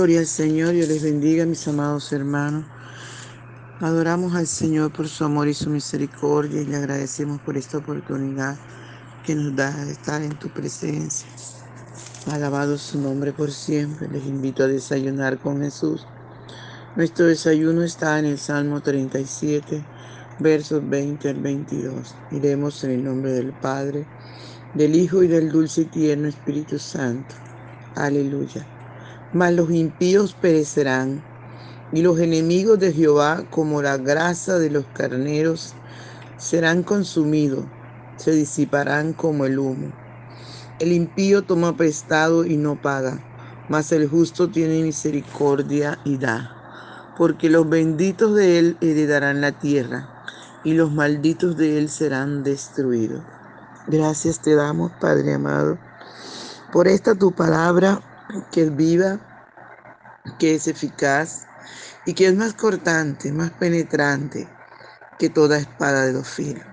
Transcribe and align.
Gloria 0.00 0.20
al 0.20 0.26
Señor, 0.26 0.72
Dios 0.72 0.88
les 0.88 1.02
bendiga, 1.02 1.44
mis 1.44 1.68
amados 1.68 2.10
hermanos. 2.14 2.64
Adoramos 3.80 4.34
al 4.34 4.46
Señor 4.46 4.90
por 4.94 5.06
su 5.08 5.24
amor 5.24 5.46
y 5.46 5.52
su 5.52 5.68
misericordia 5.68 6.62
y 6.62 6.64
le 6.64 6.76
agradecemos 6.76 7.38
por 7.42 7.58
esta 7.58 7.76
oportunidad 7.76 8.56
que 9.26 9.34
nos 9.34 9.54
da 9.54 9.84
de 9.84 9.92
estar 9.92 10.22
en 10.22 10.38
tu 10.38 10.48
presencia. 10.48 11.28
Alabado 12.32 12.78
su 12.78 12.98
nombre 12.98 13.34
por 13.34 13.52
siempre. 13.52 14.08
Les 14.08 14.24
invito 14.24 14.62
a 14.62 14.68
desayunar 14.68 15.38
con 15.38 15.60
Jesús. 15.60 16.06
Nuestro 16.96 17.26
desayuno 17.26 17.82
está 17.82 18.18
en 18.18 18.24
el 18.24 18.38
Salmo 18.38 18.80
37, 18.80 19.84
versos 20.38 20.88
20 20.88 21.28
al 21.28 21.42
22. 21.42 22.14
Iremos 22.30 22.82
en 22.84 22.92
el 22.92 23.04
nombre 23.04 23.32
del 23.32 23.52
Padre, 23.52 24.06
del 24.72 24.94
Hijo 24.94 25.22
y 25.22 25.28
del 25.28 25.50
dulce 25.50 25.82
y 25.82 25.86
tierno 25.90 26.26
Espíritu 26.26 26.78
Santo. 26.78 27.34
Aleluya. 27.94 28.79
Mas 29.32 29.52
los 29.52 29.70
impíos 29.70 30.34
perecerán, 30.34 31.22
y 31.92 32.02
los 32.02 32.18
enemigos 32.18 32.78
de 32.78 32.92
Jehová, 32.92 33.44
como 33.50 33.80
la 33.82 33.96
grasa 33.96 34.58
de 34.58 34.70
los 34.70 34.86
carneros, 34.86 35.74
serán 36.36 36.82
consumidos, 36.82 37.66
se 38.16 38.32
disiparán 38.32 39.12
como 39.12 39.46
el 39.46 39.58
humo. 39.58 39.92
El 40.80 40.92
impío 40.92 41.42
toma 41.42 41.76
prestado 41.76 42.44
y 42.44 42.56
no 42.56 42.80
paga, 42.80 43.20
mas 43.68 43.92
el 43.92 44.08
justo 44.08 44.50
tiene 44.50 44.82
misericordia 44.82 45.98
y 46.04 46.16
da. 46.16 46.56
Porque 47.16 47.50
los 47.50 47.68
benditos 47.68 48.34
de 48.34 48.58
él 48.58 48.78
heredarán 48.80 49.40
la 49.40 49.52
tierra, 49.52 50.08
y 50.64 50.74
los 50.74 50.90
malditos 50.90 51.56
de 51.56 51.78
él 51.78 51.88
serán 51.88 52.42
destruidos. 52.42 53.22
Gracias 53.86 54.40
te 54.40 54.54
damos, 54.54 54.92
Padre 55.00 55.34
amado, 55.34 55.78
por 56.72 56.88
esta 56.88 57.14
tu 57.14 57.32
palabra 57.32 58.00
que 58.52 58.62
es 58.62 58.76
viva, 58.76 59.18
que 60.38 60.54
es 60.54 60.66
eficaz 60.66 61.46
y 62.06 62.14
que 62.14 62.28
es 62.28 62.34
más 62.34 62.54
cortante, 62.54 63.32
más 63.32 63.50
penetrante 63.50 64.48
que 65.18 65.28
toda 65.28 65.58
espada 65.58 66.04
de 66.04 66.12
dos 66.12 66.28
filos. 66.28 66.64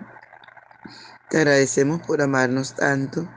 Te 1.30 1.38
agradecemos 1.38 2.02
por 2.08 2.22
amarnos 2.22 2.76
tanto. 2.76 3.30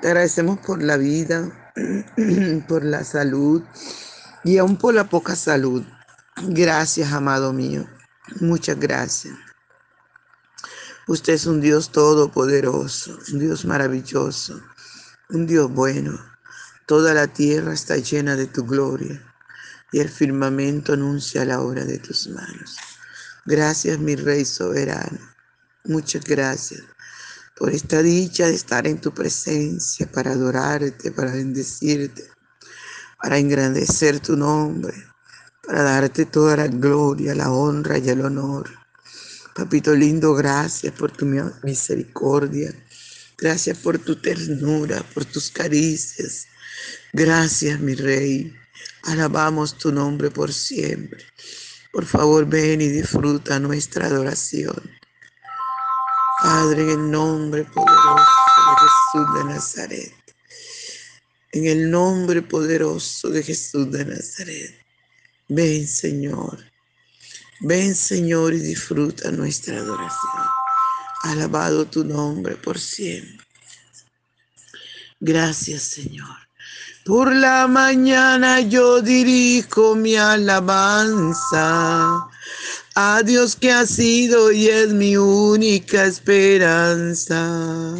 Te 0.00 0.08
agradecemos 0.08 0.58
por 0.58 0.82
la 0.82 0.96
vida, 0.96 1.72
por 2.68 2.84
la 2.84 3.04
salud 3.04 3.62
y 4.44 4.58
aún 4.58 4.76
por 4.76 4.94
la 4.94 5.08
poca 5.08 5.34
salud. 5.36 5.84
Gracias, 6.48 7.12
amado 7.12 7.52
mío. 7.52 7.86
Muchas 8.40 8.78
gracias. 8.78 9.34
Usted 11.08 11.32
es 11.32 11.46
un 11.46 11.60
Dios 11.60 11.90
todopoderoso, 11.90 13.18
un 13.32 13.38
Dios 13.38 13.64
maravilloso, 13.64 14.60
un 15.30 15.46
Dios 15.46 15.72
bueno. 15.72 16.31
Toda 16.86 17.14
la 17.14 17.28
tierra 17.28 17.72
está 17.72 17.96
llena 17.96 18.36
de 18.36 18.46
tu 18.46 18.64
gloria 18.64 19.22
y 19.92 20.00
el 20.00 20.08
firmamento 20.08 20.92
anuncia 20.92 21.44
la 21.44 21.60
obra 21.60 21.84
de 21.84 21.98
tus 21.98 22.28
manos. 22.28 22.76
Gracias, 23.44 23.98
mi 23.98 24.16
Rey 24.16 24.44
soberano. 24.44 25.18
Muchas 25.84 26.24
gracias 26.24 26.82
por 27.56 27.70
esta 27.70 28.02
dicha 28.02 28.46
de 28.46 28.54
estar 28.54 28.86
en 28.86 29.00
tu 29.00 29.12
presencia 29.12 30.10
para 30.10 30.32
adorarte, 30.32 31.12
para 31.12 31.32
bendecirte, 31.32 32.28
para 33.22 33.38
engrandecer 33.38 34.20
tu 34.20 34.36
nombre, 34.36 34.94
para 35.66 35.82
darte 35.82 36.26
toda 36.26 36.56
la 36.56 36.66
gloria, 36.66 37.34
la 37.34 37.52
honra 37.52 37.98
y 37.98 38.08
el 38.08 38.22
honor. 38.22 38.68
Papito 39.54 39.94
lindo, 39.94 40.34
gracias 40.34 40.92
por 40.94 41.12
tu 41.12 41.26
misericordia. 41.62 42.74
Gracias 43.36 43.76
por 43.78 43.98
tu 43.98 44.16
ternura, 44.16 45.02
por 45.12 45.24
tus 45.24 45.50
caricias. 45.50 46.46
Gracias, 47.12 47.80
mi 47.80 47.94
Rey. 47.94 48.52
Alabamos 49.04 49.76
tu 49.76 49.92
nombre 49.92 50.30
por 50.30 50.52
siempre. 50.52 51.24
Por 51.92 52.06
favor, 52.06 52.46
ven 52.46 52.80
y 52.80 52.88
disfruta 52.88 53.58
nuestra 53.58 54.06
adoración. 54.06 54.90
Padre, 56.40 56.82
en 56.82 56.90
el 56.90 57.10
nombre 57.10 57.64
poderoso 57.64 58.22
de 58.70 58.78
Jesús 58.80 59.34
de 59.34 59.44
Nazaret. 59.44 60.14
En 61.52 61.66
el 61.66 61.90
nombre 61.90 62.42
poderoso 62.42 63.28
de 63.28 63.42
Jesús 63.42 63.92
de 63.92 64.04
Nazaret. 64.04 64.82
Ven, 65.48 65.86
Señor. 65.86 66.58
Ven, 67.60 67.94
Señor, 67.94 68.54
y 68.54 68.58
disfruta 68.58 69.30
nuestra 69.30 69.76
adoración. 69.76 70.42
Alabado 71.22 71.86
tu 71.86 72.04
nombre 72.04 72.56
por 72.56 72.80
siempre. 72.80 73.46
Gracias, 75.20 75.82
Señor. 75.82 76.36
Por 77.04 77.34
la 77.34 77.66
mañana 77.66 78.60
yo 78.60 79.00
dirijo 79.00 79.96
mi 79.96 80.14
alabanza 80.14 81.66
a 82.94 83.22
Dios 83.24 83.56
que 83.56 83.72
ha 83.72 83.84
sido 83.86 84.52
y 84.52 84.68
es 84.68 84.92
mi 84.92 85.16
única 85.16 86.04
esperanza. 86.04 87.96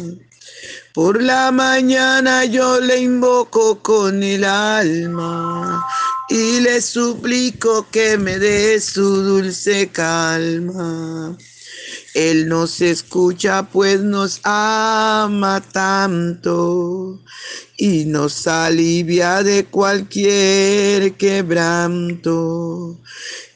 Por 0.93 1.21
la 1.21 1.51
mañana 1.51 2.45
yo 2.45 2.79
le 2.79 2.99
invoco 2.99 3.79
con 3.79 4.23
el 4.23 4.45
alma 4.45 5.85
y 6.29 6.61
le 6.61 6.81
suplico 6.81 7.85
que 7.91 8.17
me 8.17 8.39
dé 8.39 8.79
su 8.79 9.21
dulce 9.21 9.89
calma. 9.89 11.35
Él 12.13 12.47
nos 12.47 12.79
escucha 12.81 13.63
pues 13.63 14.01
nos 14.01 14.39
ama 14.43 15.61
tanto 15.71 17.19
y 17.77 18.05
nos 18.05 18.45
alivia 18.45 19.41
de 19.41 19.65
cualquier 19.65 21.15
quebranto. 21.17 22.99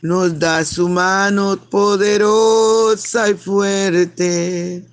Nos 0.01 0.39
da 0.39 0.65
su 0.65 0.89
mano 0.89 1.57
poderosa 1.69 3.29
y 3.29 3.33
fuerte 3.35 4.87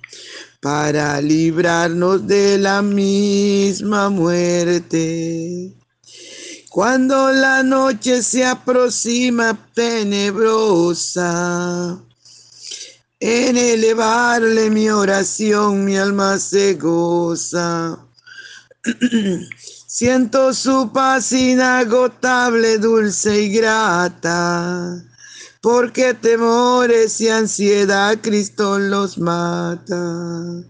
para 0.61 1.19
librarnos 1.21 2.25
de 2.27 2.57
la 2.57 2.81
misma 2.81 4.09
muerte. 4.09 5.73
Cuando 6.69 7.31
la 7.31 7.63
noche 7.63 8.21
se 8.21 8.43
aproxima 8.43 9.57
tenebrosa, 9.73 11.25
en 13.19 13.57
elevarle 13.57 14.69
mi 14.69 14.89
oración 14.89 15.85
mi 15.85 15.97
alma 15.97 16.37
se 16.37 16.73
goza. 16.73 17.97
Siento 19.87 20.53
su 20.53 20.91
paz 20.91 21.31
inagotable, 21.31 22.77
dulce 22.79 23.43
y 23.43 23.49
grata, 23.49 25.01
porque 25.61 26.13
temores 26.13 27.21
y 27.21 27.29
ansiedad 27.29 28.17
Cristo 28.21 28.77
los 28.77 29.17
mata. 29.17 30.63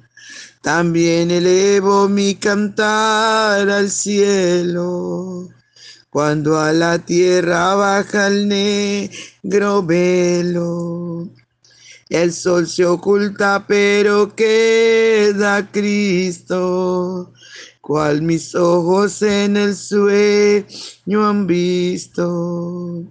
También 0.61 1.31
elevo 1.31 2.07
mi 2.07 2.35
cantar 2.35 3.67
al 3.69 3.89
cielo, 3.89 5.49
cuando 6.11 6.59
a 6.59 6.71
la 6.71 6.99
tierra 6.99 7.73
baja 7.73 8.27
el 8.27 8.47
negro 8.47 9.81
velo. 9.81 11.29
El 12.09 12.31
sol 12.33 12.67
se 12.67 12.85
oculta, 12.85 13.65
pero 13.67 14.35
queda 14.35 15.67
Cristo, 15.71 17.33
cual 17.81 18.21
mis 18.21 18.53
ojos 18.53 19.23
en 19.23 19.57
el 19.57 19.75
sueño 19.75 21.27
han 21.27 21.47
visto. 21.47 23.03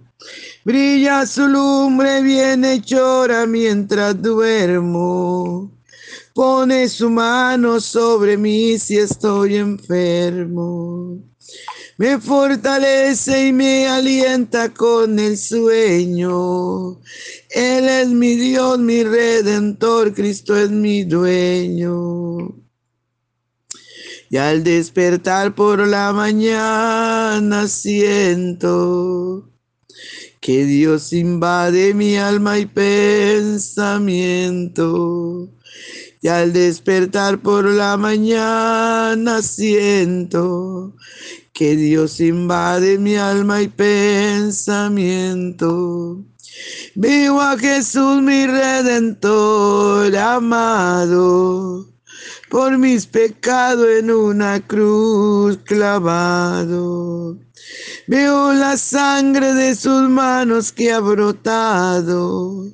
Brilla 0.63 1.25
su 1.25 1.45
lumbre 1.45 2.21
viene 2.21 2.79
llora 2.79 3.45
mientras 3.45 4.21
duermo. 4.21 5.69
Pone 6.33 6.87
su 6.87 7.09
mano 7.09 7.81
sobre 7.81 8.37
mí 8.37 8.79
si 8.79 8.97
estoy 8.97 9.57
enfermo 9.57 11.19
me 11.97 12.19
fortalece 12.19 13.47
y 13.47 13.53
me 13.53 13.87
alienta 13.87 14.73
con 14.73 15.17
el 15.17 15.37
sueño. 15.37 16.99
Él 17.49 17.87
es 17.87 18.09
mi 18.09 18.35
Dios, 18.35 18.77
mi 18.79 19.03
redentor, 19.03 20.13
Cristo 20.13 20.57
es 20.57 20.69
mi 20.71 21.05
dueño. 21.05 22.53
Y 24.29 24.37
al 24.37 24.63
despertar 24.63 25.55
por 25.55 25.87
la 25.87 26.11
mañana 26.11 27.67
siento 27.67 29.49
que 30.41 30.65
Dios 30.65 31.13
invade 31.13 31.93
mi 31.93 32.17
alma 32.17 32.59
y 32.59 32.65
pensamiento. 32.65 33.87
Y 36.21 36.27
al 36.27 36.51
despertar 36.51 37.41
por 37.41 37.65
la 37.65 37.95
mañana 37.95 39.41
siento 39.41 40.95
que 41.55 41.75
Dios 41.77 42.19
invade 42.19 42.99
mi 42.99 43.15
alma 43.15 43.61
y 43.61 43.69
pensamiento. 43.69 44.91
Vivo 46.95 47.39
a 47.39 47.57
Jesús 47.57 48.21
mi 48.21 48.45
redentor 48.45 50.13
amado, 50.17 51.87
por 52.49 52.77
mis 52.77 53.07
pecados 53.07 53.87
en 53.87 54.11
una 54.11 54.59
cruz 54.67 55.57
clavado. 55.63 57.37
Veo 58.07 58.51
la 58.53 58.75
sangre 58.75 59.53
de 59.53 59.75
sus 59.75 60.09
manos 60.09 60.73
que 60.73 60.91
ha 60.91 60.99
brotado. 60.99 62.65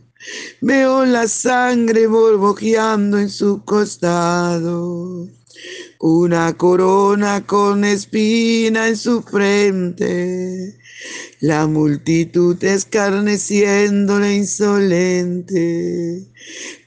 Veo 0.59 1.05
la 1.05 1.27
sangre 1.27 2.07
borbojeando 2.07 3.19
en 3.19 3.29
su 3.29 3.63
costado. 3.63 5.27
Una 6.03 6.57
corona 6.57 7.45
con 7.45 7.85
espina 7.85 8.87
en 8.87 8.97
su 8.97 9.21
frente. 9.21 10.75
La 11.41 11.67
multitud 11.67 12.57
escarneciéndole 12.63 14.33
insolente. 14.33 16.25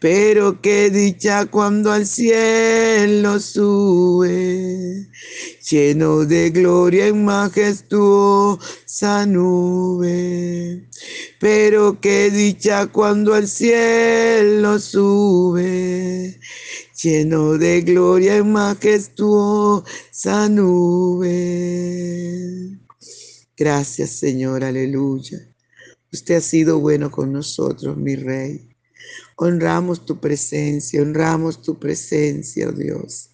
Pero 0.00 0.61
qué 0.61 0.90
dicha 0.90 1.46
cuando 1.46 1.93
al 1.93 2.06
cielo 2.06 3.38
sube, 3.38 5.08
lleno 5.70 6.25
de 6.25 6.50
gloria 6.50 7.06
en 7.06 7.25
majestuosa 7.25 9.26
nube. 9.26 10.88
Pero 11.38 12.00
qué 12.00 12.31
dicha 12.31 12.88
cuando 12.88 13.34
al 13.34 13.46
cielo 13.46 14.81
sube, 14.81 16.40
lleno 17.05 17.59
de 17.59 17.83
gloria 17.83 18.37
en 18.39 18.51
majestuosa 18.53 20.49
nube. 20.49 21.29
Gracias 23.55 24.11
Señor, 24.11 24.65
aleluya. 24.65 25.47
Usted 26.11 26.37
ha 26.37 26.41
sido 26.41 26.81
bueno 26.81 27.11
con 27.11 27.31
nosotros, 27.31 27.95
mi 27.99 28.17
Rey. 28.17 28.71
Honramos 29.37 30.06
tu 30.06 30.19
presencia, 30.19 31.03
honramos 31.03 31.61
tu 31.61 31.79
presencia, 31.79 32.73
Dios. 32.73 33.29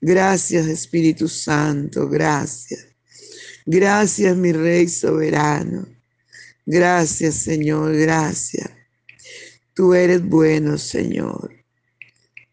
Gracias 0.00 0.66
Espíritu 0.66 1.28
Santo, 1.28 2.08
gracias. 2.08 2.86
Gracias 3.66 4.34
mi 4.34 4.52
Rey 4.52 4.88
soberano. 4.88 5.86
Gracias 6.64 7.34
Señor, 7.34 7.94
gracias. 7.96 8.70
Tú 9.74 9.92
eres 9.92 10.26
bueno, 10.26 10.78
Señor. 10.78 11.63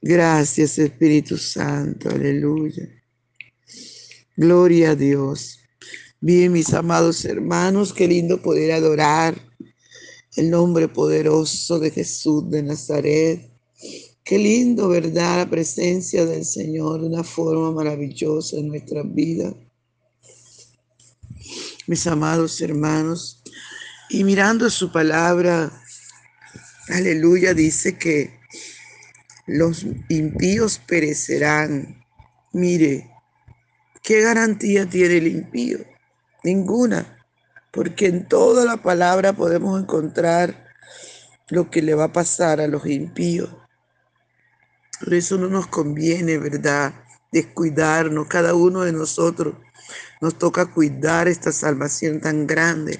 Gracias 0.04 0.80
Espíritu 0.80 1.38
Santo, 1.38 2.10
aleluya. 2.10 2.90
Gloria 4.36 4.92
a 4.92 4.96
Dios. 4.96 5.60
Bien, 6.20 6.52
mis 6.52 6.74
amados 6.74 7.24
hermanos, 7.24 7.94
qué 7.94 8.08
lindo 8.08 8.42
poder 8.42 8.72
adorar 8.72 9.40
el 10.36 10.50
nombre 10.50 10.88
poderoso 10.88 11.78
de 11.78 11.92
Jesús 11.92 12.50
de 12.50 12.64
Nazaret. 12.64 13.52
Qué 14.24 14.40
lindo, 14.40 14.88
¿verdad? 14.88 15.38
La 15.38 15.50
presencia 15.50 16.26
del 16.26 16.46
Señor 16.46 17.02
de 17.02 17.08
una 17.08 17.24
forma 17.24 17.72
maravillosa 17.72 18.58
en 18.58 18.70
nuestras 18.70 19.06
vidas. 19.14 19.54
Mis 21.86 22.08
amados 22.08 22.60
hermanos, 22.60 23.44
y 24.10 24.24
mirando 24.24 24.68
su 24.72 24.92
palabra, 24.92 25.72
aleluya, 26.90 27.54
dice 27.54 28.00
que 28.00 28.41
los 29.52 29.86
impíos 30.10 30.80
perecerán. 30.80 32.04
Mire, 32.54 33.10
¿qué 34.04 34.22
garantía 34.22 34.88
tiene 34.88 35.18
el 35.18 35.28
impío? 35.28 35.80
Ninguna 36.44 37.18
porque 37.72 38.08
en 38.08 38.28
toda 38.28 38.66
la 38.66 38.78
palabra 38.78 39.34
podemos 39.34 39.82
encontrar 39.82 40.66
lo 41.50 41.70
que 41.70 41.82
le 41.82 41.96
va 41.96 42.06
a 42.06 42.14
pasar 42.14 42.60
a 42.62 42.68
los 42.68 42.86
impíos. 42.86 43.50
Por 45.00 45.14
eso 45.14 45.38
no 45.38 45.48
nos 45.48 45.68
conviene, 45.68 46.38
¿verdad? 46.38 46.94
Descuidarnos, 47.32 48.28
cada 48.28 48.54
uno 48.54 48.82
de 48.82 48.92
nosotros 48.92 49.56
nos 50.20 50.38
toca 50.38 50.68
cuidar 50.68 51.28
esta 51.28 51.52
salvación 51.52 52.20
tan 52.20 52.46
grande. 52.46 53.00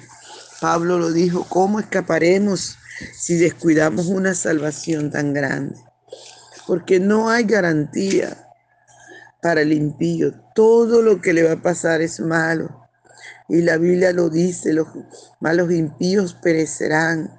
Pablo 0.60 0.98
lo 0.98 1.12
dijo, 1.12 1.46
¿cómo 1.48 1.78
escaparemos 1.78 2.78
si 3.12 3.36
descuidamos 3.36 4.06
una 4.06 4.34
salvación 4.34 5.10
tan 5.10 5.32
grande? 5.32 5.76
Porque 6.66 7.00
no 7.00 7.30
hay 7.30 7.44
garantía 7.44 8.48
para 9.40 9.62
el 9.62 9.72
impío. 9.72 10.32
Todo 10.54 11.02
lo 11.02 11.20
que 11.20 11.32
le 11.32 11.42
va 11.42 11.52
a 11.52 11.62
pasar 11.62 12.00
es 12.02 12.20
malo. 12.20 12.88
Y 13.48 13.62
la 13.62 13.76
Biblia 13.76 14.12
lo 14.12 14.30
dice, 14.30 14.72
los 14.72 14.88
malos 15.40 15.70
impíos 15.72 16.34
perecerán 16.34 17.30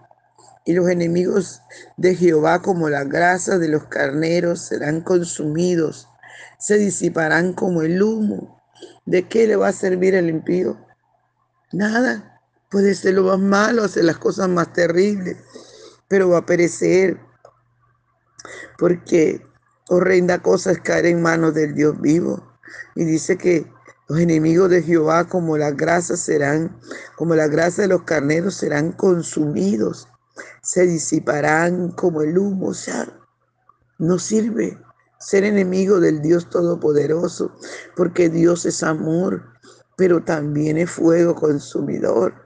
y 0.65 0.73
los 0.73 0.89
enemigos 0.89 1.61
de 1.97 2.15
Jehová 2.15 2.61
como 2.61 2.89
la 2.89 3.03
grasa 3.03 3.57
de 3.57 3.67
los 3.67 3.85
carneros 3.85 4.61
serán 4.61 5.01
consumidos, 5.01 6.07
se 6.57 6.77
disiparán 6.77 7.53
como 7.53 7.81
el 7.81 8.01
humo. 8.01 8.61
¿De 9.05 9.27
qué 9.27 9.47
le 9.47 9.55
va 9.55 9.69
a 9.69 9.73
servir 9.73 10.15
el 10.15 10.29
impío? 10.29 10.77
Nada. 11.71 12.41
Puede 12.69 12.95
ser 12.95 13.15
lo 13.15 13.23
más 13.23 13.39
malo, 13.39 13.83
hacer 13.83 14.05
las 14.05 14.17
cosas 14.17 14.49
más 14.49 14.73
terribles, 14.73 15.37
pero 16.07 16.29
va 16.29 16.39
a 16.39 16.45
perecer. 16.45 17.19
Porque 18.77 19.45
horrenda 19.89 20.39
cosa 20.39 20.71
es 20.71 20.79
caer 20.79 21.05
en 21.05 21.21
manos 21.21 21.53
del 21.53 21.75
Dios 21.75 21.99
vivo. 21.99 22.51
Y 22.95 23.05
dice 23.05 23.37
que 23.37 23.71
los 24.07 24.19
enemigos 24.19 24.69
de 24.69 24.81
Jehová 24.81 25.25
como 25.25 25.57
la 25.57 25.71
grasa 25.71 26.17
serán, 26.17 26.77
como 27.15 27.35
la 27.35 27.47
grasa 27.47 27.83
de 27.83 27.87
los 27.87 28.03
carneros 28.03 28.55
serán 28.55 28.91
consumidos, 28.91 30.07
se 30.61 30.85
disiparán 30.85 31.91
como 31.91 32.21
el 32.21 32.37
humo. 32.37 32.67
O 32.69 32.73
sea, 32.73 33.07
no 33.97 34.19
sirve 34.19 34.77
ser 35.19 35.45
enemigo 35.45 35.99
del 35.99 36.21
Dios 36.21 36.49
Todopoderoso, 36.49 37.55
porque 37.95 38.29
Dios 38.29 38.65
es 38.65 38.83
amor, 38.83 39.43
pero 39.95 40.23
también 40.23 40.77
es 40.77 40.91
fuego 40.91 41.35
consumidor. 41.35 42.42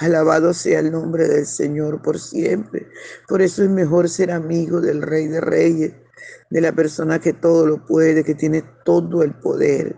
Alabado 0.00 0.54
sea 0.54 0.78
el 0.78 0.92
nombre 0.92 1.26
del 1.26 1.46
Señor 1.46 2.00
por 2.02 2.20
siempre. 2.20 2.88
Por 3.26 3.42
eso 3.42 3.64
es 3.64 3.70
mejor 3.70 4.08
ser 4.08 4.30
amigo 4.30 4.80
del 4.80 5.02
Rey 5.02 5.26
de 5.26 5.40
Reyes, 5.40 5.92
de 6.50 6.60
la 6.60 6.72
persona 6.72 7.18
que 7.18 7.32
todo 7.32 7.66
lo 7.66 7.84
puede, 7.84 8.22
que 8.22 8.34
tiene 8.34 8.62
todo 8.84 9.22
el 9.22 9.34
poder. 9.34 9.96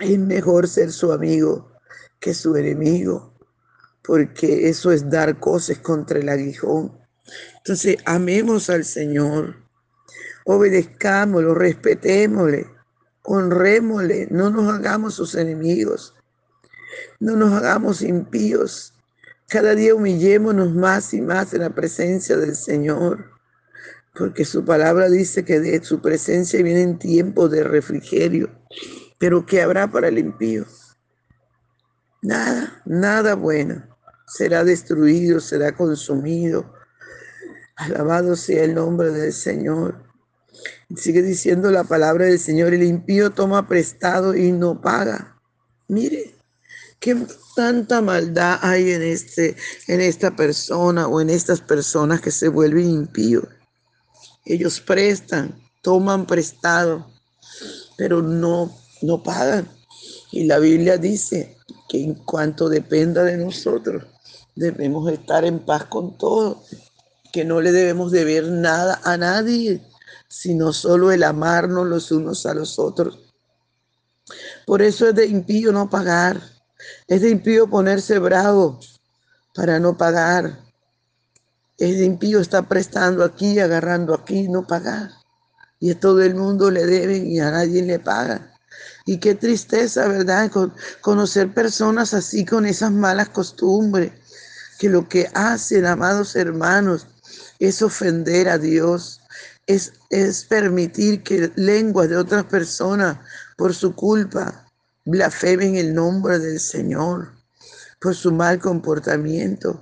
Es 0.00 0.18
mejor 0.18 0.68
ser 0.68 0.90
su 0.90 1.12
amigo 1.12 1.70
que 2.18 2.32
su 2.32 2.56
enemigo, 2.56 3.34
porque 4.02 4.68
eso 4.68 4.90
es 4.90 5.10
dar 5.10 5.38
cosas 5.38 5.78
contra 5.78 6.18
el 6.18 6.28
aguijón. 6.28 6.98
Entonces, 7.58 7.96
amemos 8.06 8.70
al 8.70 8.84
Señor, 8.84 9.56
obedezcámoslo, 10.44 11.54
respetémosle, 11.54 12.66
honrémosle, 13.24 14.28
no 14.30 14.50
nos 14.50 14.72
hagamos 14.72 15.14
sus 15.14 15.34
enemigos, 15.34 16.14
no 17.20 17.36
nos 17.36 17.52
hagamos 17.52 18.02
impíos. 18.02 18.94
Cada 19.48 19.74
día 19.74 19.94
humillémonos 19.94 20.74
más 20.74 21.12
y 21.14 21.20
más 21.20 21.52
en 21.52 21.60
la 21.60 21.70
presencia 21.70 22.36
del 22.36 22.56
Señor, 22.56 23.30
porque 24.14 24.44
su 24.44 24.64
palabra 24.64 25.08
dice 25.08 25.44
que 25.44 25.60
de 25.60 25.82
su 25.84 26.00
presencia 26.00 26.62
vienen 26.62 26.98
tiempos 26.98 27.50
de 27.50 27.64
refrigerio. 27.64 28.50
Pero 29.18 29.46
¿qué 29.46 29.62
habrá 29.62 29.90
para 29.90 30.08
el 30.08 30.18
impío? 30.18 30.66
Nada, 32.22 32.82
nada 32.84 33.34
bueno. 33.34 33.84
Será 34.26 34.64
destruido, 34.64 35.40
será 35.40 35.72
consumido. 35.72 36.72
Alabado 37.76 38.36
sea 38.36 38.64
el 38.64 38.74
nombre 38.74 39.10
del 39.10 39.32
Señor. 39.32 40.02
Sigue 40.96 41.22
diciendo 41.22 41.70
la 41.70 41.84
palabra 41.84 42.26
del 42.26 42.38
Señor, 42.38 42.74
el 42.74 42.82
impío 42.82 43.30
toma 43.30 43.66
prestado 43.66 44.34
y 44.34 44.52
no 44.52 44.80
paga. 44.80 45.40
Mire, 45.88 46.31
qué 47.02 47.26
tanta 47.54 48.00
maldad 48.00 48.58
hay 48.62 48.92
en, 48.92 49.02
este, 49.02 49.56
en 49.88 50.00
esta 50.00 50.34
persona 50.34 51.06
o 51.06 51.20
en 51.20 51.28
estas 51.28 51.60
personas 51.60 52.22
que 52.22 52.30
se 52.30 52.48
vuelven 52.48 52.88
impíos. 52.88 53.44
Ellos 54.46 54.80
prestan, 54.80 55.60
toman 55.82 56.24
prestado, 56.26 57.06
pero 57.98 58.22
no 58.22 58.82
no 59.02 59.22
pagan. 59.22 59.68
Y 60.30 60.44
la 60.44 60.58
Biblia 60.58 60.96
dice 60.96 61.58
que 61.88 62.02
en 62.02 62.14
cuanto 62.14 62.68
dependa 62.68 63.22
de 63.24 63.36
nosotros, 63.36 64.04
debemos 64.54 65.10
estar 65.12 65.44
en 65.44 65.58
paz 65.58 65.84
con 65.86 66.16
todo, 66.16 66.62
que 67.32 67.44
no 67.44 67.60
le 67.60 67.72
debemos 67.72 68.12
deber 68.12 68.46
nada 68.46 69.00
a 69.04 69.16
nadie, 69.16 69.82
sino 70.28 70.72
solo 70.72 71.12
el 71.12 71.22
amarnos 71.22 71.86
los 71.86 72.10
unos 72.10 72.46
a 72.46 72.54
los 72.54 72.78
otros. 72.78 73.18
Por 74.66 74.80
eso 74.80 75.08
es 75.08 75.14
de 75.14 75.26
impío 75.26 75.72
no 75.72 75.90
pagar, 75.90 76.40
es 77.06 77.22
de 77.22 77.30
impío 77.30 77.68
ponerse 77.68 78.18
bravo 78.18 78.80
para 79.54 79.78
no 79.78 79.96
pagar. 79.96 80.58
Es 81.78 81.98
de 81.98 82.04
impío 82.04 82.40
estar 82.40 82.68
prestando 82.68 83.24
aquí, 83.24 83.58
agarrando 83.58 84.14
aquí, 84.14 84.48
no 84.48 84.66
pagar. 84.66 85.10
Y 85.80 85.90
a 85.90 86.00
todo 86.00 86.22
el 86.22 86.34
mundo 86.34 86.70
le 86.70 86.86
deben 86.86 87.26
y 87.26 87.40
a 87.40 87.50
nadie 87.50 87.82
le 87.82 87.98
pagan. 87.98 88.50
Y 89.04 89.18
qué 89.18 89.34
tristeza, 89.34 90.06
¿verdad? 90.06 90.50
conocer 91.00 91.52
personas 91.52 92.14
así 92.14 92.44
con 92.44 92.66
esas 92.66 92.92
malas 92.92 93.30
costumbres, 93.30 94.12
que 94.78 94.88
lo 94.88 95.08
que 95.08 95.28
hacen, 95.34 95.86
amados 95.86 96.36
hermanos, 96.36 97.06
es 97.58 97.82
ofender 97.82 98.48
a 98.48 98.58
Dios, 98.58 99.20
es, 99.66 99.92
es 100.10 100.44
permitir 100.44 101.22
que 101.22 101.52
lenguas 101.56 102.08
de 102.08 102.16
otras 102.16 102.44
personas 102.44 103.18
por 103.56 103.74
su 103.74 103.94
culpa 103.94 104.66
blasfemen 105.04 105.76
el 105.76 105.94
nombre 105.94 106.38
del 106.38 106.60
Señor 106.60 107.32
por 108.00 108.14
su 108.14 108.32
mal 108.32 108.58
comportamiento, 108.58 109.80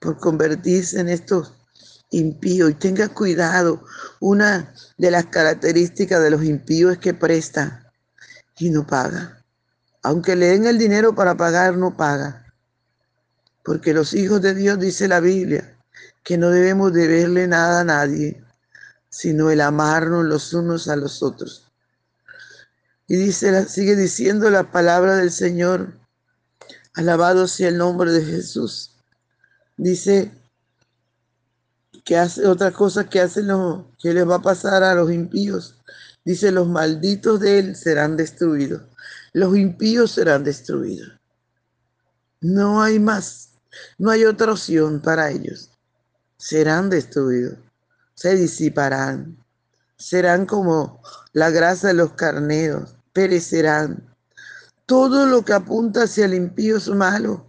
por 0.00 0.18
convertirse 0.18 1.00
en 1.00 1.08
estos 1.08 1.52
impíos. 2.10 2.70
Y 2.70 2.74
tenga 2.74 3.08
cuidado, 3.08 3.84
una 4.20 4.74
de 4.98 5.10
las 5.10 5.26
características 5.26 6.22
de 6.22 6.30
los 6.30 6.44
impíos 6.44 6.92
es 6.92 6.98
que 6.98 7.14
presta 7.14 7.92
y 8.58 8.70
no 8.70 8.86
paga. 8.86 9.44
Aunque 10.02 10.34
le 10.34 10.48
den 10.48 10.66
el 10.66 10.78
dinero 10.78 11.14
para 11.14 11.36
pagar, 11.36 11.76
no 11.76 11.96
paga. 11.96 12.46
Porque 13.64 13.92
los 13.92 14.14
hijos 14.14 14.40
de 14.40 14.54
Dios, 14.54 14.78
dice 14.78 15.06
la 15.06 15.20
Biblia, 15.20 15.76
que 16.24 16.38
no 16.38 16.50
debemos 16.50 16.92
deberle 16.92 17.46
nada 17.46 17.80
a 17.80 17.84
nadie, 17.84 18.42
sino 19.08 19.50
el 19.50 19.60
amarnos 19.60 20.24
los 20.24 20.52
unos 20.54 20.88
a 20.88 20.96
los 20.96 21.22
otros. 21.22 21.69
Y 23.10 23.16
dice, 23.16 23.68
sigue 23.68 23.96
diciendo 23.96 24.50
la 24.50 24.70
palabra 24.70 25.16
del 25.16 25.32
Señor, 25.32 25.94
alabado 26.94 27.48
sea 27.48 27.66
el 27.66 27.76
nombre 27.76 28.12
de 28.12 28.24
Jesús. 28.24 28.94
Dice 29.76 30.30
que 32.04 32.16
hace 32.16 32.46
otra 32.46 32.70
cosa 32.70 33.10
que 33.10 33.20
hace 33.20 33.42
lo 33.42 33.90
que 33.98 34.14
le 34.14 34.22
va 34.22 34.36
a 34.36 34.42
pasar 34.42 34.84
a 34.84 34.94
los 34.94 35.10
impíos. 35.10 35.74
Dice, 36.24 36.52
los 36.52 36.68
malditos 36.68 37.40
de 37.40 37.58
él 37.58 37.74
serán 37.74 38.16
destruidos. 38.16 38.82
Los 39.32 39.56
impíos 39.56 40.12
serán 40.12 40.44
destruidos. 40.44 41.10
No 42.40 42.80
hay 42.80 43.00
más, 43.00 43.54
no 43.98 44.12
hay 44.12 44.24
otra 44.24 44.52
opción 44.52 45.02
para 45.02 45.32
ellos. 45.32 45.72
Serán 46.36 46.88
destruidos, 46.90 47.58
se 48.14 48.36
disiparán, 48.36 49.36
serán 49.96 50.46
como 50.46 51.02
la 51.32 51.50
grasa 51.50 51.88
de 51.88 51.94
los 51.94 52.12
carneros, 52.12 52.94
perecerán. 53.12 54.14
Todo 54.86 55.26
lo 55.26 55.44
que 55.44 55.52
apunta 55.52 56.02
hacia 56.02 56.24
el 56.24 56.34
impío 56.34 56.76
es 56.76 56.88
malo. 56.88 57.46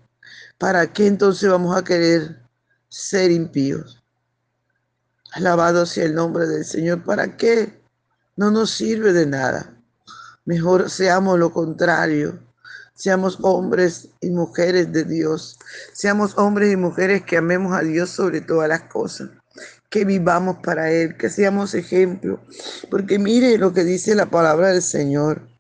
¿Para 0.57 0.93
qué 0.93 1.07
entonces 1.07 1.49
vamos 1.49 1.75
a 1.75 1.83
querer 1.83 2.39
ser 2.87 3.31
impíos? 3.31 4.03
Alabado 5.31 5.85
sea 5.85 6.05
el 6.05 6.13
nombre 6.13 6.45
del 6.45 6.65
Señor. 6.65 7.03
¿Para 7.03 7.37
qué? 7.37 7.81
No 8.35 8.51
nos 8.51 8.71
sirve 8.71 9.13
de 9.13 9.25
nada. 9.25 9.75
Mejor 10.45 10.89
seamos 10.89 11.39
lo 11.39 11.51
contrario. 11.51 12.39
Seamos 12.93 13.39
hombres 13.41 14.09
y 14.21 14.29
mujeres 14.29 14.91
de 14.91 15.03
Dios. 15.03 15.57
Seamos 15.93 16.37
hombres 16.37 16.71
y 16.71 16.75
mujeres 16.75 17.23
que 17.23 17.37
amemos 17.37 17.73
a 17.73 17.81
Dios 17.81 18.09
sobre 18.09 18.41
todas 18.41 18.69
las 18.69 18.81
cosas. 18.81 19.29
Que 19.89 20.05
vivamos 20.05 20.57
para 20.61 20.91
Él, 20.91 21.17
que 21.17 21.29
seamos 21.29 21.73
ejemplo. 21.73 22.39
Porque 22.89 23.17
mire 23.17 23.57
lo 23.57 23.73
que 23.73 23.83
dice 23.83 24.13
la 24.13 24.27
palabra 24.27 24.69
del 24.69 24.81
Señor. 24.81 25.50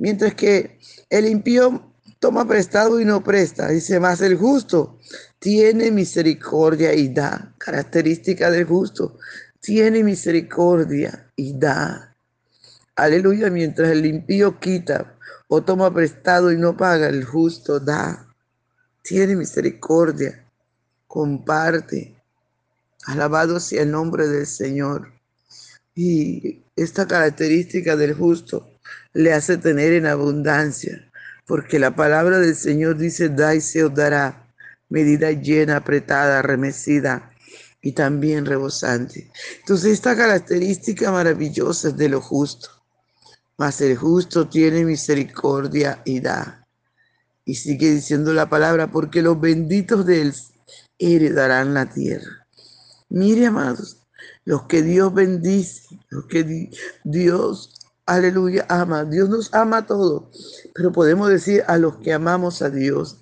Mientras 0.00 0.34
que 0.34 0.78
el 1.10 1.26
impío 1.26 1.92
toma 2.18 2.48
prestado 2.48 3.00
y 3.00 3.04
no 3.04 3.22
presta, 3.22 3.68
dice 3.68 4.00
más 4.00 4.22
el 4.22 4.36
justo 4.36 4.98
tiene 5.38 5.90
misericordia 5.90 6.94
y 6.94 7.08
da. 7.08 7.54
Característica 7.58 8.50
del 8.50 8.64
justo, 8.64 9.18
tiene 9.60 10.02
misericordia 10.02 11.30
y 11.36 11.58
da. 11.58 12.16
Aleluya, 12.96 13.50
mientras 13.50 13.90
el 13.90 14.06
impío 14.06 14.58
quita 14.58 15.18
o 15.48 15.62
toma 15.62 15.92
prestado 15.92 16.50
y 16.50 16.56
no 16.56 16.74
paga, 16.74 17.08
el 17.08 17.24
justo 17.24 17.78
da. 17.78 18.26
Tiene 19.02 19.36
misericordia, 19.36 20.46
comparte. 21.06 22.16
Alabado 23.04 23.60
sea 23.60 23.82
el 23.82 23.90
nombre 23.90 24.28
del 24.28 24.46
Señor. 24.46 25.12
Y 25.94 26.62
esta 26.74 27.06
característica 27.06 27.96
del 27.96 28.14
justo 28.14 28.69
le 29.12 29.32
hace 29.32 29.56
tener 29.56 29.92
en 29.92 30.06
abundancia, 30.06 31.10
porque 31.46 31.78
la 31.78 31.94
palabra 31.94 32.38
del 32.38 32.54
Señor 32.54 32.96
dice, 32.96 33.28
da 33.28 33.54
y 33.54 33.60
se 33.60 33.84
os 33.84 33.94
dará, 33.94 34.46
medida 34.88 35.30
llena, 35.32 35.76
apretada, 35.76 36.42
remecida 36.42 37.30
y 37.82 37.92
también 37.92 38.46
rebosante. 38.46 39.30
Entonces 39.60 39.92
esta 39.92 40.16
característica 40.16 41.10
maravillosa 41.10 41.88
es 41.88 41.96
de 41.96 42.08
lo 42.08 42.20
justo, 42.20 42.68
mas 43.56 43.80
el 43.80 43.96
justo 43.96 44.48
tiene 44.48 44.84
misericordia 44.84 46.02
y 46.04 46.20
da. 46.20 46.66
Y 47.44 47.54
sigue 47.54 47.90
diciendo 47.90 48.32
la 48.32 48.48
palabra, 48.48 48.90
porque 48.90 49.22
los 49.22 49.40
benditos 49.40 50.06
de 50.06 50.22
él 50.22 50.34
heredarán 50.98 51.74
la 51.74 51.86
tierra. 51.86 52.46
Mire, 53.08 53.46
amados, 53.46 54.06
los 54.44 54.64
que 54.64 54.82
Dios 54.82 55.12
bendice, 55.12 55.82
los 56.10 56.26
que 56.26 56.70
Dios 57.04 57.79
aleluya, 58.06 58.66
ama. 58.68 59.04
Dios 59.04 59.28
nos 59.28 59.52
ama 59.54 59.86
todo, 59.86 60.30
pero 60.74 60.92
podemos 60.92 61.28
decir 61.28 61.62
a 61.66 61.78
los 61.78 61.96
que 61.96 62.12
amamos 62.12 62.62
a 62.62 62.70
Dios. 62.70 63.18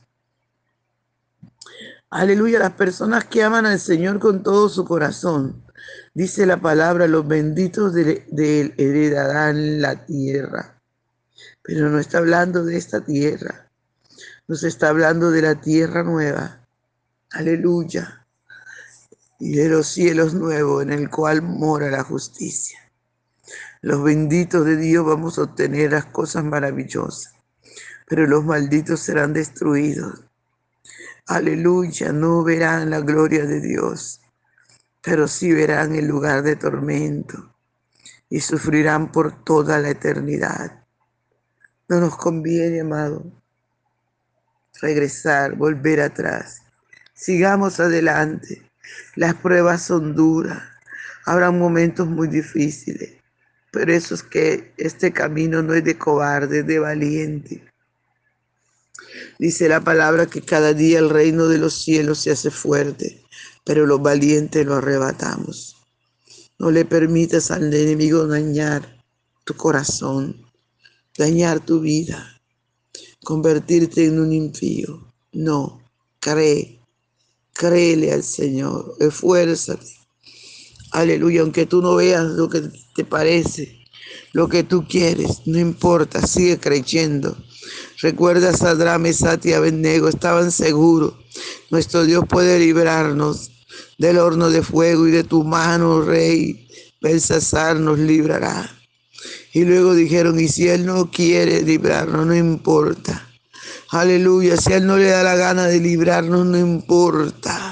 Aleluya, 2.10 2.58
las 2.58 2.72
personas 2.72 3.24
que 3.24 3.42
aman 3.42 3.66
al 3.66 3.78
Señor 3.78 4.18
con 4.18 4.42
todo 4.42 4.68
su 4.68 4.84
corazón. 4.84 5.62
Dice 6.14 6.46
la 6.46 6.60
palabra, 6.60 7.06
los 7.06 7.28
benditos 7.28 7.92
de, 7.92 8.26
Él 8.36 8.74
heredarán 8.78 9.82
la 9.82 10.06
tierra. 10.06 10.80
Pero 11.62 11.90
no 11.90 11.98
está 11.98 12.18
hablando 12.18 12.64
de 12.64 12.78
esta 12.78 13.04
tierra. 13.04 13.70
Nos 14.46 14.64
está 14.64 14.88
hablando 14.88 15.30
de 15.30 15.42
la 15.42 15.60
tierra 15.60 16.02
nueva. 16.02 16.66
Aleluya. 17.30 18.26
Y 19.38 19.52
de 19.52 19.68
los 19.68 19.86
cielos 19.86 20.32
nuevos 20.32 20.82
en 20.82 20.90
el 20.90 21.10
cual 21.10 21.42
mora 21.42 21.90
la 21.90 22.02
justicia 22.02 22.87
los 23.80 24.02
benditos 24.02 24.64
de 24.66 24.76
Dios 24.76 25.06
vamos 25.06 25.38
a 25.38 25.42
obtener 25.42 25.92
las 25.92 26.06
cosas 26.06 26.42
maravillosas, 26.42 27.34
pero 28.08 28.26
los 28.26 28.44
malditos 28.44 29.00
serán 29.00 29.32
destruidos. 29.32 30.24
Aleluya, 31.26 32.10
no 32.12 32.42
verán 32.42 32.90
la 32.90 33.00
gloria 33.00 33.46
de 33.46 33.60
Dios, 33.60 34.20
pero 35.00 35.28
sí 35.28 35.52
verán 35.52 35.94
el 35.94 36.06
lugar 36.08 36.42
de 36.42 36.56
tormento 36.56 37.54
y 38.28 38.40
sufrirán 38.40 39.12
por 39.12 39.44
toda 39.44 39.78
la 39.78 39.90
eternidad. 39.90 40.84
No 41.88 42.00
nos 42.00 42.16
conviene, 42.16 42.80
amado, 42.80 43.30
regresar, 44.80 45.54
volver 45.54 46.00
atrás. 46.00 46.62
Sigamos 47.14 47.78
adelante. 47.78 48.70
Las 49.14 49.34
pruebas 49.34 49.82
son 49.82 50.16
duras. 50.16 50.62
Habrá 51.26 51.50
momentos 51.50 52.08
muy 52.08 52.26
difíciles 52.26 53.17
pero 53.70 53.92
eso 53.92 54.14
es 54.14 54.22
que 54.22 54.72
este 54.76 55.12
camino 55.12 55.62
no 55.62 55.74
es 55.74 55.84
de 55.84 55.98
cobarde, 55.98 56.60
es 56.60 56.66
de 56.66 56.78
valiente. 56.78 57.64
Dice 59.38 59.68
la 59.68 59.82
palabra 59.82 60.26
que 60.26 60.42
cada 60.42 60.72
día 60.74 60.98
el 60.98 61.10
reino 61.10 61.48
de 61.48 61.58
los 61.58 61.74
cielos 61.74 62.18
se 62.18 62.30
hace 62.30 62.50
fuerte, 62.50 63.22
pero 63.64 63.86
los 63.86 64.00
valientes 64.00 64.64
lo 64.64 64.76
arrebatamos. 64.76 65.76
No 66.58 66.70
le 66.70 66.84
permitas 66.84 67.50
al 67.50 67.72
enemigo 67.72 68.26
dañar 68.26 69.04
tu 69.44 69.54
corazón, 69.54 70.44
dañar 71.16 71.60
tu 71.60 71.80
vida, 71.80 72.40
convertirte 73.22 74.06
en 74.06 74.18
un 74.18 74.32
impío. 74.32 75.12
No, 75.32 75.82
cree, 76.20 76.80
créele 77.52 78.12
al 78.12 78.24
Señor, 78.24 78.96
esfuérzate 78.98 79.97
Aleluya, 80.92 81.42
aunque 81.42 81.66
tú 81.66 81.82
no 81.82 81.96
veas 81.96 82.24
lo 82.24 82.48
que 82.48 82.62
te 82.94 83.04
parece, 83.04 83.84
lo 84.32 84.48
que 84.48 84.62
tú 84.62 84.86
quieres, 84.88 85.42
no 85.46 85.58
importa, 85.58 86.26
sigue 86.26 86.58
creyendo. 86.58 87.36
Recuerda, 88.00 88.56
Sadra, 88.56 88.98
Mesati 88.98 89.50
y 89.50 89.52
Abednego 89.52 90.08
estaban 90.08 90.50
seguros. 90.50 91.14
Nuestro 91.70 92.04
Dios 92.04 92.24
puede 92.28 92.58
librarnos 92.58 93.50
del 93.98 94.18
horno 94.18 94.50
de 94.50 94.62
fuego 94.62 95.06
y 95.06 95.10
de 95.10 95.24
tu 95.24 95.44
mano, 95.44 96.02
Rey. 96.02 96.68
Belsasar 97.00 97.76
nos 97.78 97.98
librará. 97.98 98.70
Y 99.52 99.64
luego 99.64 99.94
dijeron, 99.94 100.38
y 100.38 100.48
si 100.48 100.68
Él 100.68 100.86
no 100.86 101.10
quiere 101.10 101.62
librarnos, 101.62 102.26
no 102.26 102.34
importa. 102.34 103.28
Aleluya, 103.90 104.56
si 104.56 104.72
Él 104.72 104.86
no 104.86 104.96
le 104.96 105.06
da 105.06 105.22
la 105.22 105.36
gana 105.36 105.66
de 105.66 105.80
librarnos, 105.80 106.46
no 106.46 106.58
importa. 106.58 107.67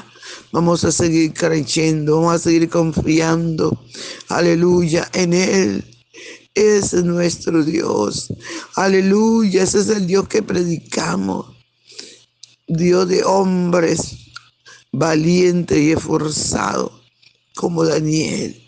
Vamos 0.57 0.85
a 0.85 0.91
seguir 0.91 1.35
creyendo, 1.35 2.17
vamos 2.17 2.37
a 2.37 2.39
seguir 2.39 2.71
confiando, 2.71 3.79
aleluya, 4.31 5.07
en 5.13 5.35
Él. 5.35 5.85
Ese 6.55 6.97
es 6.97 7.05
nuestro 7.05 7.63
Dios. 7.63 8.33
Aleluya, 8.75 9.65
ese 9.65 9.81
es 9.81 9.91
el 9.91 10.07
Dios 10.07 10.27
que 10.29 10.43
predicamos. 10.43 11.55
Dios 12.67 13.07
de 13.07 13.23
hombres, 13.23 14.17
valiente 14.93 15.79
y 15.79 15.93
esforzado, 15.93 17.03
como 17.55 17.85
Daniel. 17.85 18.59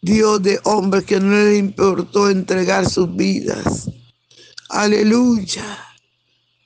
Dios 0.00 0.40
de 0.44 0.60
hombres 0.62 1.02
que 1.06 1.18
no 1.18 1.34
le 1.34 1.56
importó 1.56 2.30
entregar 2.30 2.88
sus 2.88 3.16
vidas. 3.16 3.90
Aleluya. 4.68 5.76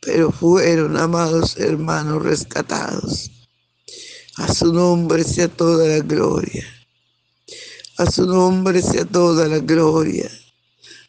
Pero 0.02 0.30
fueron, 0.30 0.98
amados 0.98 1.56
hermanos, 1.56 2.22
rescatados. 2.22 3.39
A 4.36 4.52
su 4.52 4.72
nombre 4.72 5.24
sea 5.24 5.48
toda 5.48 5.86
la 5.86 6.00
gloria. 6.00 6.64
A 7.98 8.10
su 8.10 8.26
nombre 8.26 8.80
sea 8.80 9.04
toda 9.04 9.46
la 9.48 9.58
gloria. 9.58 10.30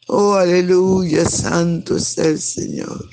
Oh, 0.08 0.34
aleluya, 0.34 1.24
santo 1.26 1.96
es 1.96 2.18
el 2.18 2.40
Señor. 2.42 3.10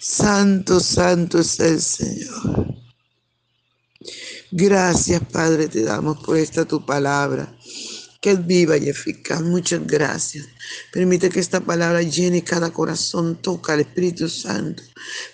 Santo, 0.00 0.78
santo 0.78 1.40
es 1.40 1.58
el 1.60 1.80
Señor. 1.80 2.74
Gracias, 4.50 5.22
Padre, 5.32 5.68
te 5.68 5.82
damos 5.82 6.22
por 6.22 6.36
esta 6.36 6.64
tu 6.64 6.84
palabra, 6.84 7.56
que 8.22 8.30
es 8.30 8.46
viva 8.46 8.76
y 8.76 8.88
eficaz. 8.88 9.42
Muchas 9.42 9.84
gracias. 9.84 10.46
Permite 10.92 11.28
que 11.28 11.40
esta 11.40 11.60
palabra 11.60 12.02
llene 12.02 12.44
cada 12.44 12.72
corazón, 12.72 13.36
toca 13.42 13.72
al 13.72 13.80
Espíritu 13.80 14.28
Santo. 14.28 14.80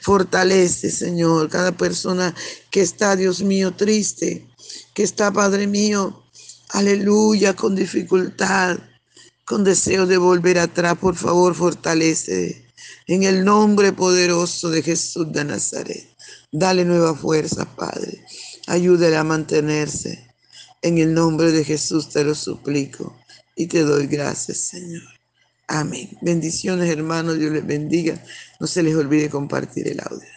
Fortalece, 0.01 0.91
Señor, 0.91 1.51
cada 1.51 1.73
persona 1.73 2.35
que 2.71 2.81
está, 2.81 3.15
Dios 3.15 3.43
mío, 3.43 3.73
triste, 3.73 4.49
que 4.95 5.03
está, 5.03 5.31
Padre 5.31 5.67
mío, 5.67 6.25
aleluya, 6.71 7.55
con 7.55 7.77
dificultad, 7.77 8.79
con 9.45 9.65
deseo 9.65 10.07
de 10.07 10.17
volver 10.17 10.59
atrás. 10.59 10.97
Por 10.97 11.15
favor, 11.15 11.55
fortalece 11.55 12.71
en 13.07 13.23
el 13.23 13.45
nombre 13.45 13.93
poderoso 13.93 14.71
de 14.71 14.83
Jesús 14.83 15.31
de 15.31 15.45
Nazaret. 15.45 16.09
Dale 16.51 16.87
nueva 16.87 17.15
fuerza, 17.15 17.67
Padre. 17.77 18.25
Ayúdale 18.67 19.19
a 19.19 19.25
mantenerse. 19.25 20.28
En 20.83 20.99
el 20.99 21.13
nombre 21.13 21.51
de 21.51 21.65
Jesús 21.65 22.09
te 22.09 22.23
lo 22.23 22.35
suplico 22.35 23.17
y 23.57 23.67
te 23.67 23.83
doy 23.83 24.07
gracias, 24.07 24.59
Señor. 24.59 25.03
Amén. 25.67 26.17
Bendiciones, 26.23 26.89
hermanos. 26.89 27.39
Dios 27.39 27.53
les 27.53 27.67
bendiga. 27.67 28.23
No 28.61 28.67
se 28.67 28.83
les 28.83 28.95
olvide 28.95 29.29
compartir 29.29 29.89
el 29.89 30.01
audio. 30.01 30.29